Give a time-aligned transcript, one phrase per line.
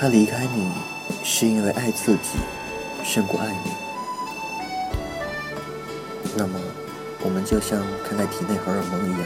[0.00, 0.70] 他离开你，
[1.24, 2.38] 是因为爱自己
[3.02, 3.72] 胜过爱你。
[6.36, 6.56] 那么，
[7.24, 9.22] 我们就像看待体内荷尔蒙一样，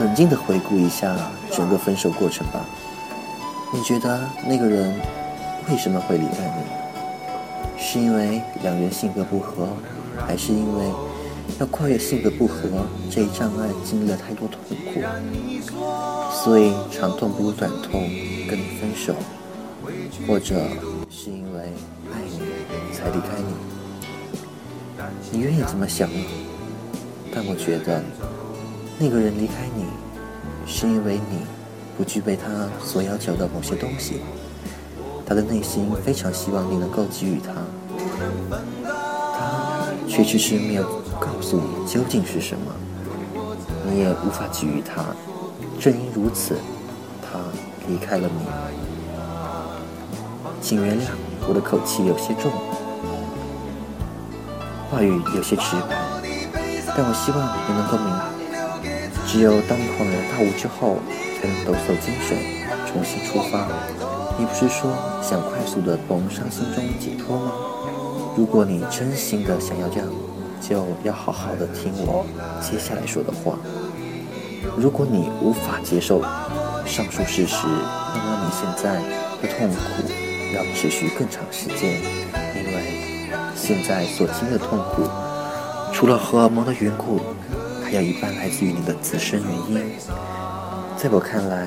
[0.00, 1.14] 冷静地回顾一下
[1.52, 2.64] 整个分手过程吧。
[3.70, 4.98] 你觉得那个人
[5.68, 6.62] 为什么会离开你？
[7.78, 9.68] 是因为两人性格不合，
[10.26, 10.86] 还是因为
[11.60, 12.66] 要跨越性格不合
[13.10, 15.02] 这一障碍，经历了太多痛苦，
[16.32, 18.08] 所以长痛不如短痛，
[18.48, 19.14] 跟你分手？
[20.26, 20.54] 或者
[21.10, 21.60] 是因为
[22.12, 22.40] 爱你
[22.92, 23.54] 才离开你？
[25.30, 26.08] 你愿意这么想？
[27.34, 28.02] 但我觉得，
[28.98, 29.84] 那个人离开你，
[30.66, 31.40] 是因为你
[31.96, 34.20] 不具备他所要求的某些东西。
[35.26, 37.52] 他的内心非常希望你能够给予他，
[38.86, 42.72] 他却迟迟没有告诉你究竟是什么，
[43.84, 45.04] 你也无法给予他。
[45.78, 46.56] 正因如此，
[47.20, 47.38] 他
[47.88, 48.46] 离开了你。
[50.60, 51.02] 请原谅
[51.48, 52.50] 我的口气有些重。
[54.90, 55.96] 话语有些直白，
[56.96, 58.24] 但我希望你能够明白，
[59.26, 60.98] 只有当你恍然大悟之后，
[61.40, 62.38] 才能抖擞精神，
[62.86, 63.66] 重新出发。
[64.38, 64.90] 你不是说
[65.22, 67.52] 想快速的从伤心中解脱吗？
[68.36, 70.08] 如果你真心的想要这样，
[70.60, 72.26] 就要好好的听我
[72.60, 73.58] 接下来说的话。
[74.76, 76.20] 如果你无法接受
[76.84, 78.96] 上述事实，那么你现在
[79.40, 79.76] 的痛苦
[80.56, 82.00] 要持续更长时间，
[82.56, 83.06] 因为。
[83.54, 85.08] 现在所经的痛苦，
[85.92, 87.20] 除了荷尔蒙的缘故，
[87.82, 89.82] 还有一半来自于你的自身原因。
[90.96, 91.66] 在我看来，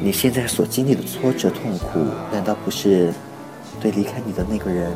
[0.00, 3.12] 你现在所经历的挫折痛苦，难道不是
[3.80, 4.92] 对离开你的那个人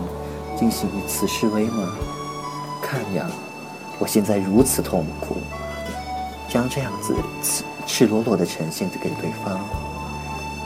[0.57, 1.97] 进行一次示威吗？
[2.81, 3.29] 看呀，
[3.99, 5.39] 我现在如此痛苦，
[6.49, 9.59] 将这样子赤赤裸裸的呈现给对方，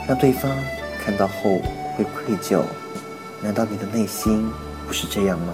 [0.07, 0.51] 让对方
[1.03, 1.59] 看到后
[1.97, 2.61] 会愧疚。
[3.41, 4.49] 难道你的内心
[4.87, 5.53] 不是这样吗？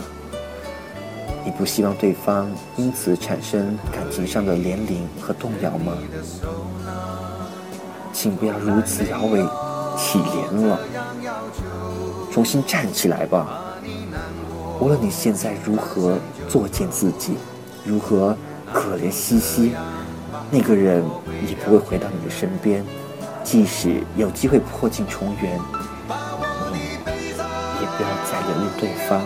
[1.45, 5.93] 你不希望对方因此产生感情上的怜悯和动摇吗？
[8.11, 9.41] 请不要如此摇尾
[9.95, 10.79] 乞怜了，
[12.31, 13.63] 重新站起来吧。
[14.81, 16.17] 无论你现在如何
[16.49, 17.37] 作践自己，
[17.85, 18.35] 如何
[18.73, 19.71] 可怜兮兮，
[20.51, 21.01] 那个人
[21.47, 22.83] 也不会回到你的身边。
[23.49, 25.57] 即使有机会破镜重圆。
[27.79, 29.21] 也不要再留恋对方，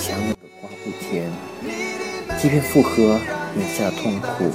[0.00, 1.30] 强扭的瓜不甜。
[2.40, 3.20] 即便复合，
[3.58, 4.50] 眼下的痛苦，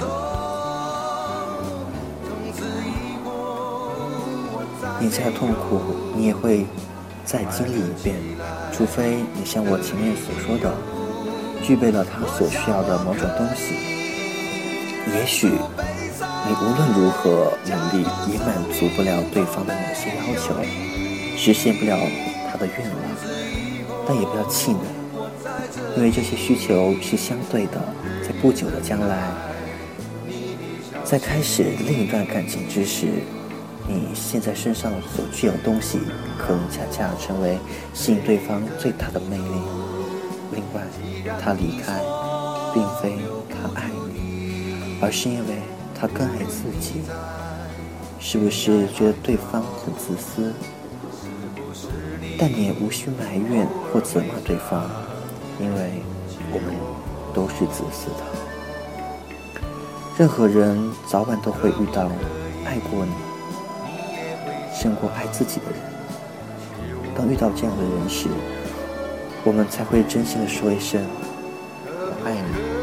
[5.00, 5.80] 眼下的痛苦，
[6.16, 6.66] 你也会
[7.24, 8.16] 再经历一遍。
[8.72, 10.74] 除非你像我前面所说的，
[11.62, 13.76] 具备了他所需要的某种东西。
[15.14, 15.52] 也许
[16.46, 20.54] 你无论如何努力，也满足不了对方的某些要求，
[21.36, 21.98] 实现不了
[22.50, 22.96] 他的愿望。
[24.06, 24.78] 但也不要气馁，
[25.96, 27.72] 因为这些需求是相对的。
[28.22, 29.30] 在不久的将来，
[31.04, 33.06] 在开始另一段感情之时，
[33.86, 35.98] 你现在身上所具有东西，
[36.38, 37.58] 可能恰恰成为
[37.92, 39.42] 吸引对方最大的魅力。
[40.52, 40.82] 另外，
[41.38, 42.00] 他离开，
[42.72, 43.18] 并非
[43.50, 45.56] 他爱你，而是因为
[46.00, 47.02] 他更爱自己。
[48.20, 50.52] 是不是觉得对方很自私？
[52.38, 54.88] 但你也无需埋怨或责骂对方，
[55.60, 56.02] 因为
[56.52, 56.74] 我们
[57.34, 58.24] 都是自私的。
[60.16, 62.10] 任何人早晚都会遇到
[62.64, 63.12] 爱过你
[64.74, 65.80] 胜过爱自己的人。
[67.16, 68.28] 当遇到这样的人时，
[69.44, 71.04] 我们才会真心的说一声
[71.86, 72.77] “我爱你”。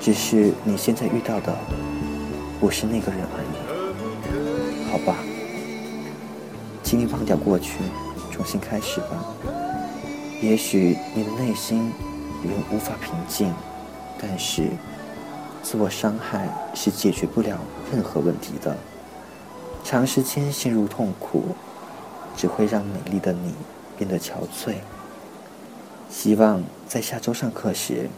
[0.00, 1.54] 只是你现在遇到的
[2.58, 5.16] 不是那个人而已，好吧？
[6.82, 7.74] 请你忘掉过去，
[8.30, 9.24] 重新开始吧。
[10.40, 11.92] 也许你的内心
[12.42, 13.52] 永无法平静，
[14.18, 14.68] 但是
[15.62, 17.58] 自我伤害是解决不了
[17.92, 18.74] 任何问题的。
[19.84, 21.54] 长时间陷入痛苦，
[22.36, 23.54] 只会让美丽的你
[23.98, 24.76] 变得憔悴。
[26.08, 28.08] 希望在下周上课时，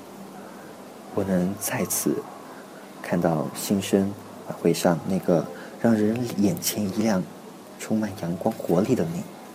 [1.14, 2.16] 我能再次
[3.02, 4.12] 看到新生
[4.48, 5.46] 晚会上那个
[5.80, 7.22] 让人眼前一亮。
[7.82, 9.24] 充满阳光活力的你。